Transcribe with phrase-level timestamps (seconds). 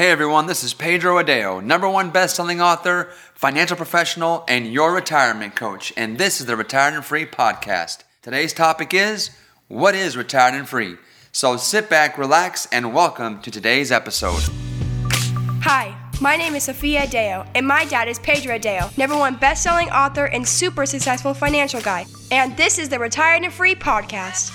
[0.00, 5.54] Hey everyone, this is Pedro Adao, number one best-selling author, financial professional, and your retirement
[5.54, 8.04] coach, and this is the Retired and Free podcast.
[8.22, 9.28] Today's topic is
[9.68, 10.96] what is retired and free?
[11.32, 14.42] So sit back, relax, and welcome to today's episode.
[15.64, 19.90] Hi, my name is Sophia Adao, and my dad is Pedro Adao, number one best-selling
[19.90, 22.06] author and super successful financial guy.
[22.32, 24.50] And this is the Retired and Free podcast.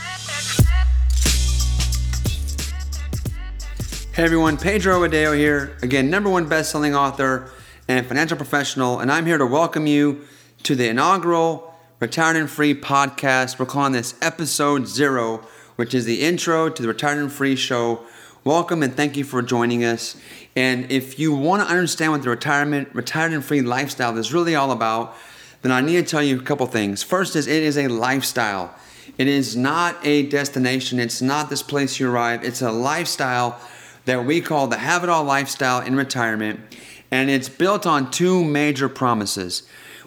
[4.15, 5.75] Hey everyone, Pedro Adao here.
[5.81, 7.51] Again, number one best-selling author
[7.89, 10.21] and financial professional, and I'm here to welcome you
[10.63, 13.59] to the inaugural Retired and Free podcast.
[13.59, 18.05] We're calling this episode zero, which is the intro to the Retired and Free show.
[18.45, 20.15] Welcome and thank you for joining us.
[20.55, 24.55] And if you want to understand what the retirement, retired and free lifestyle is really
[24.55, 25.13] all about,
[25.61, 27.03] then I need to tell you a couple things.
[27.03, 28.73] First is it is a lifestyle.
[29.17, 31.01] It is not a destination.
[31.01, 32.45] It's not this place you arrive.
[32.45, 33.59] It's a lifestyle
[34.05, 36.59] that we call the Have It All lifestyle in retirement,
[37.11, 39.63] and it's built on two major promises.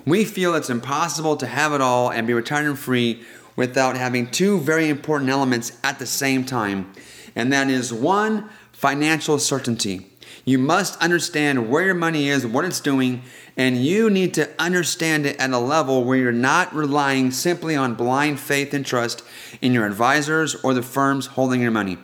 [0.06, 3.22] We feel it's impossible to have it all and be retirement free
[3.56, 6.92] without having two very important elements at the same time,
[7.34, 10.06] and that is one, financial certainty.
[10.44, 13.22] You must understand where your money is, what it's doing,
[13.56, 17.96] and you need to understand it at a level where you're not relying simply on
[17.96, 19.22] blind faith and trust
[19.60, 21.98] in your advisors or the firms holding your money.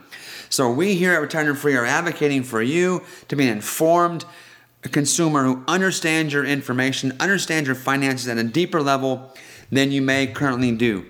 [0.54, 4.24] So we here at Retirement Free are advocating for you to be an informed
[4.82, 9.34] consumer who understands your information, understands your finances at a deeper level
[9.72, 11.06] than you may currently do.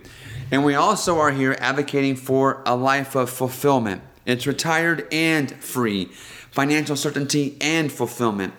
[0.50, 4.00] And we also are here advocating for a life of fulfillment.
[4.24, 6.06] It's retired and free,
[6.50, 8.54] financial certainty and fulfillment.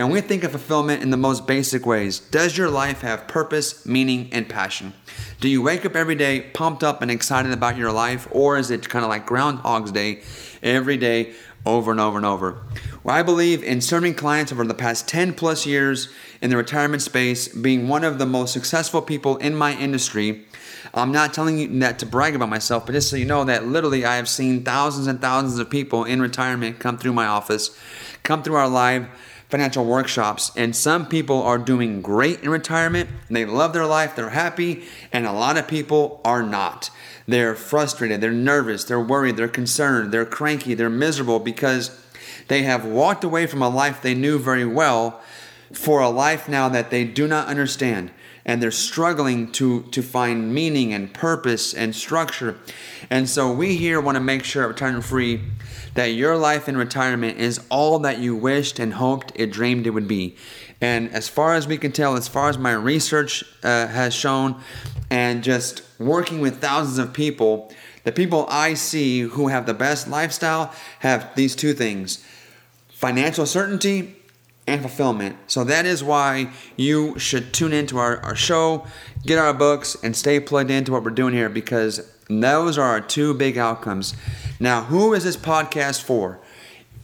[0.00, 2.20] And we think of fulfillment in the most basic ways.
[2.20, 4.94] Does your life have purpose, meaning, and passion?
[5.42, 8.70] Do you wake up every day pumped up and excited about your life, or is
[8.70, 10.22] it kind of like Groundhog's Day
[10.62, 11.34] every day,
[11.66, 12.62] over and over and over?
[13.04, 16.08] Well, I believe in serving clients over the past 10 plus years
[16.40, 20.46] in the retirement space, being one of the most successful people in my industry.
[20.94, 23.66] I'm not telling you that to brag about myself, but just so you know that
[23.66, 27.78] literally I have seen thousands and thousands of people in retirement come through my office,
[28.22, 29.06] come through our live
[29.50, 30.52] financial workshops.
[30.56, 33.10] And some people are doing great in retirement.
[33.28, 36.90] They love their life, they're happy, and a lot of people are not.
[37.26, 42.00] They're frustrated, they're nervous, they're worried, they're concerned, they're cranky, they're miserable because
[42.48, 45.20] they have walked away from a life they knew very well
[45.72, 48.10] for a life now that they do not understand
[48.50, 52.56] and they're struggling to to find meaning and purpose and structure.
[53.08, 55.40] And so we here want to make sure at Retirement Free
[55.94, 59.90] that your life in retirement is all that you wished and hoped it dreamed it
[59.90, 60.34] would be.
[60.80, 64.60] And as far as we can tell, as far as my research uh, has shown,
[65.10, 67.72] and just working with thousands of people,
[68.02, 72.24] the people I see who have the best lifestyle have these two things
[72.88, 74.16] financial certainty
[74.70, 75.36] and fulfillment.
[75.46, 78.86] So that is why you should tune into our, our show,
[79.24, 83.00] get our books, and stay plugged into what we're doing here because those are our
[83.00, 84.14] two big outcomes.
[84.58, 86.40] Now, who is this podcast for?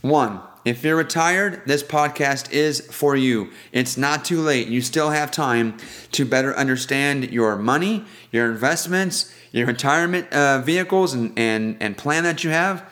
[0.02, 3.50] One, if you're retired, this podcast is for you.
[3.72, 4.68] It's not too late.
[4.68, 5.76] You still have time
[6.12, 12.24] to better understand your money, your investments, your retirement uh, vehicles, and, and, and plan
[12.24, 12.84] that you have.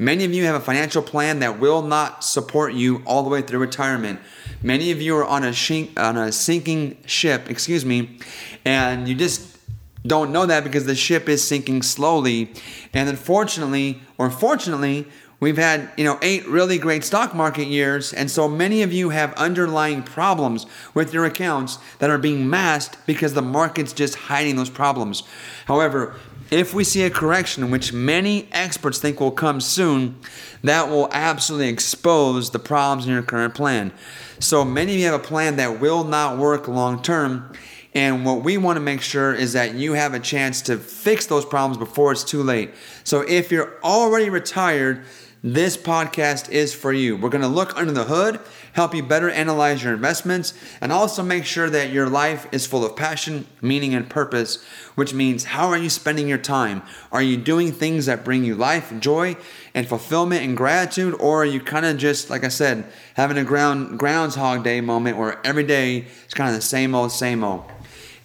[0.00, 3.42] Many of you have a financial plan that will not support you all the way
[3.42, 4.18] through retirement.
[4.62, 8.18] Many of you are on a, shink, on a sinking ship, excuse me,
[8.64, 9.58] and you just
[10.06, 12.50] don't know that because the ship is sinking slowly.
[12.94, 15.06] And unfortunately, or fortunately,
[15.38, 19.10] we've had, you know, eight really great stock market years, and so many of you
[19.10, 24.56] have underlying problems with your accounts that are being masked because the market's just hiding
[24.56, 25.24] those problems.
[25.66, 26.14] However,
[26.50, 30.16] if we see a correction, which many experts think will come soon,
[30.62, 33.92] that will absolutely expose the problems in your current plan.
[34.40, 37.52] So many of you have a plan that will not work long term.
[37.94, 41.26] And what we want to make sure is that you have a chance to fix
[41.26, 42.72] those problems before it's too late.
[43.04, 45.04] So if you're already retired,
[45.42, 47.16] this podcast is for you.
[47.16, 48.40] We're going to look under the hood,
[48.74, 50.52] help you better analyze your investments,
[50.82, 54.62] and also make sure that your life is full of passion, meaning, and purpose,
[54.96, 56.82] which means how are you spending your time?
[57.10, 59.36] Are you doing things that bring you life, joy,
[59.74, 62.84] and fulfillment and gratitude, or are you kind of just, like I said,
[63.14, 67.12] having a ground groundhog day moment where every day is kind of the same old,
[67.12, 67.64] same old?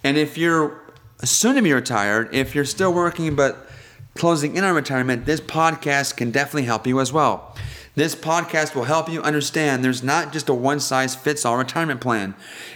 [0.04, 0.82] And if you're
[1.24, 3.65] soon to be retired, if you're still working but
[4.16, 7.54] closing in on retirement, this podcast can definitely help you as well.
[7.94, 12.00] This podcast will help you understand there's not just a one size fits all retirement
[12.00, 12.34] plan.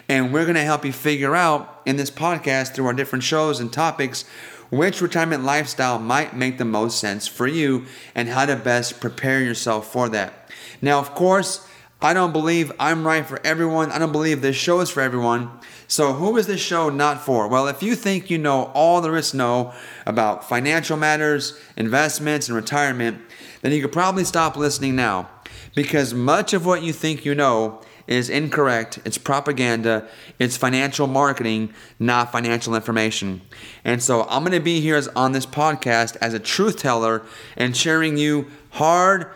[0.08, 3.60] And we're going to help you figure out in this podcast through our different shows
[3.60, 4.24] and topics
[4.70, 7.84] which retirement lifestyle might make the most sense for you
[8.14, 10.48] and how to best prepare yourself for that.
[10.80, 11.66] Now, of course,
[12.02, 13.90] I don't believe I'm right for everyone.
[13.90, 15.50] I don't believe this show is for everyone.
[15.86, 17.46] So, who is this show not for?
[17.48, 19.74] Well, if you think you know all there is to know
[20.06, 23.20] about financial matters, investments, and retirement,
[23.60, 25.28] then you could probably stop listening now
[25.74, 28.98] because much of what you think you know is incorrect.
[29.04, 30.08] It's propaganda.
[30.38, 33.40] It's financial marketing, not financial information.
[33.84, 37.22] And so I'm going to be here on this podcast as a truth teller
[37.56, 39.30] and sharing you hard,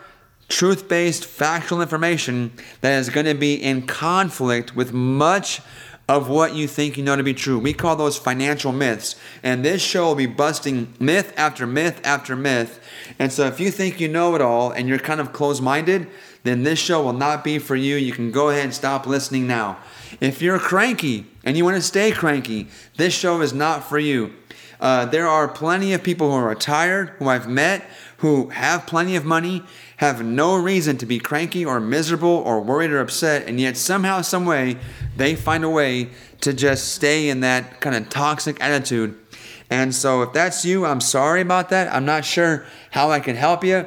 [0.47, 2.51] truth based, factual information
[2.81, 5.61] that is going to be in conflict with much
[6.07, 7.57] of what you think you know to be true.
[7.57, 9.15] We call those financial myths.
[9.41, 12.79] And this show will be busting myth after myth after myth.
[13.17, 16.07] And so if you think you know it all and you're kind of closed minded,
[16.43, 17.95] then this show will not be for you.
[17.95, 19.77] You can go ahead and stop listening now.
[20.21, 24.33] If you're cranky and you want to stay cranky, this show is not for you.
[24.79, 27.85] Uh, there are plenty of people who are retired, who I've met,
[28.17, 29.63] who have plenty of money,
[29.97, 34.21] have no reason to be cranky or miserable or worried or upset, and yet somehow,
[34.21, 34.77] some way,
[35.15, 36.09] they find a way
[36.41, 39.17] to just stay in that kind of toxic attitude.
[39.69, 41.93] And so, if that's you, I'm sorry about that.
[41.93, 43.85] I'm not sure how I can help you,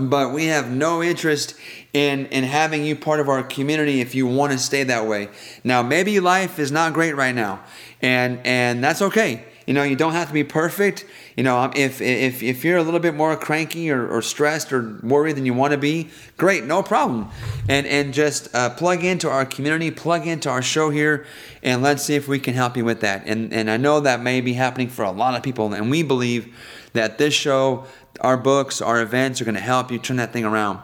[0.00, 1.54] but we have no interest
[1.92, 5.28] in in having you part of our community if you want to stay that way.
[5.64, 7.62] Now, maybe life is not great right now,
[8.00, 9.44] and and that's okay.
[9.66, 11.04] You know, you don't have to be perfect.
[11.36, 14.72] You know, um, if if if you're a little bit more cranky or, or stressed
[14.72, 17.28] or worried than you want to be, great, no problem.
[17.68, 21.26] And and just uh, plug into our community, plug into our show here,
[21.64, 23.24] and let's see if we can help you with that.
[23.26, 26.04] And and I know that may be happening for a lot of people, and we
[26.04, 26.54] believe
[26.92, 27.86] that this show,
[28.20, 30.78] our books, our events are going to help you turn that thing around.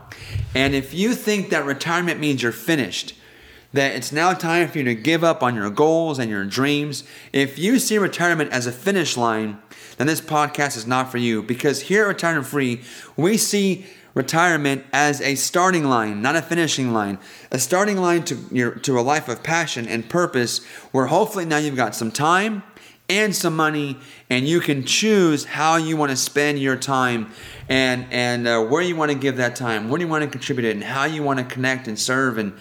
[0.57, 3.15] And if you think that retirement means you're finished
[3.73, 7.05] that it's now time for you to give up on your goals and your dreams.
[7.33, 9.59] If you see retirement as a finish line,
[9.97, 12.83] then this podcast is not for you because here at Retirement Free,
[13.17, 17.19] we see retirement as a starting line, not a finishing line.
[17.51, 21.59] A starting line to your to a life of passion and purpose where hopefully now
[21.59, 22.63] you've got some time
[23.13, 23.97] and some money
[24.31, 27.31] and you can choose how you want to spend your time
[27.69, 30.31] and and uh, where you want to give that time, where do you want to
[30.31, 32.53] contribute it, and how you want to connect and serve, and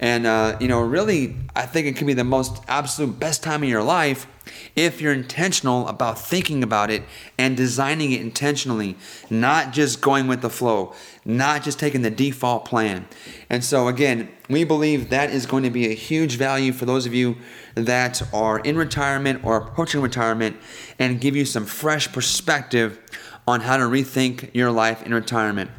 [0.00, 3.62] and uh, you know really, I think it can be the most absolute best time
[3.62, 4.26] of your life
[4.74, 7.02] if you're intentional about thinking about it
[7.38, 8.96] and designing it intentionally,
[9.30, 10.94] not just going with the flow,
[11.24, 13.06] not just taking the default plan.
[13.50, 17.06] And so again, we believe that is going to be a huge value for those
[17.06, 17.36] of you
[17.74, 20.56] that are in retirement or approaching retirement
[20.98, 23.00] and give you some fresh perspective
[23.46, 25.70] on how to rethink your life in retirement.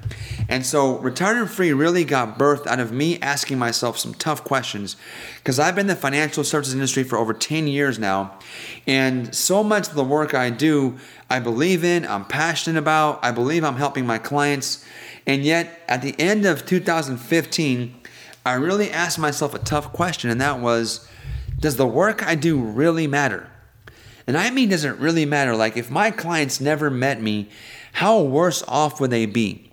[0.50, 4.96] And so, Retirement Free really got birthed out of me asking myself some tough questions
[5.38, 8.40] because I've been in the financial services industry for over 10 years now.
[8.86, 10.98] And so much of the work I do,
[11.30, 14.86] I believe in, I'm passionate about, I believe I'm helping my clients.
[15.26, 17.96] And yet, at the end of 2015,
[18.46, 21.06] I really asked myself a tough question, and that was
[21.60, 23.50] Does the work I do really matter?
[24.28, 25.56] And I mean, does it really matter?
[25.56, 27.50] Like, if my clients never met me,
[27.94, 29.72] how worse off would they be?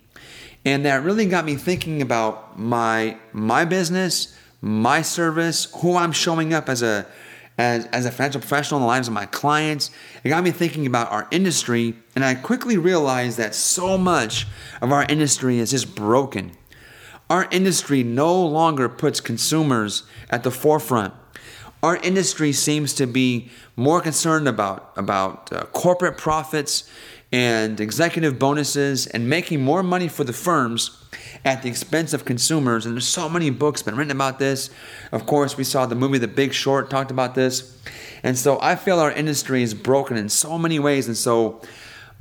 [0.65, 6.55] And that really got me thinking about my my business, my service, who I'm showing
[6.55, 7.07] up as a
[7.59, 9.91] as, as a financial professional in the lives of my clients.
[10.23, 14.47] It got me thinking about our industry, and I quickly realized that so much
[14.81, 16.53] of our industry is just broken.
[17.29, 21.15] Our industry no longer puts consumers at the forefront
[21.85, 26.89] our industry seems to be more concerned about about uh, corporate profits
[27.31, 31.05] and executive bonuses and making more money for the firms
[31.45, 32.87] at the expense of consumers.
[32.87, 34.71] And there's so many books been written about this.
[35.13, 37.79] Of course we saw the movie the big short talked about this.
[38.23, 41.07] And so i feel our industry is broken in so many ways.
[41.07, 41.61] And so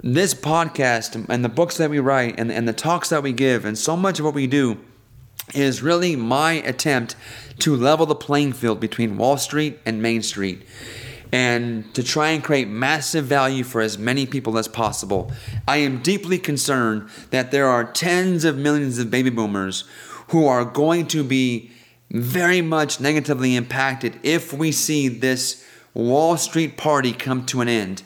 [0.03, 3.63] this podcast and the books that we write and, and the talks that we give
[3.63, 4.77] and so much of what we do
[5.53, 7.15] is really my attempt
[7.59, 10.63] to level the playing field between Wall Street and Main Street
[11.33, 15.31] and to try and create massive value for as many people as possible.
[15.67, 19.83] I am deeply concerned that there are tens of millions of baby boomers
[20.27, 21.71] who are going to be
[22.11, 28.03] very much negatively impacted if we see this Wall Street party come to an end.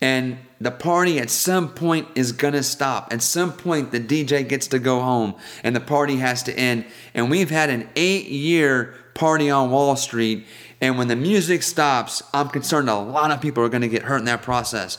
[0.00, 3.12] And the party at some point is gonna stop.
[3.12, 6.86] At some point, the DJ gets to go home and the party has to end.
[7.14, 10.46] And we've had an eight year party on Wall Street.
[10.80, 14.18] And when the music stops, I'm concerned a lot of people are gonna get hurt
[14.18, 14.98] in that process.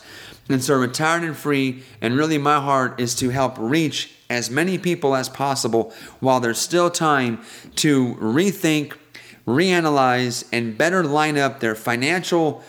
[0.49, 4.77] And so, retired and free, and really my heart is to help reach as many
[4.77, 7.41] people as possible while there's still time
[7.75, 8.93] to rethink,
[9.45, 12.63] reanalyze, and better line up their financial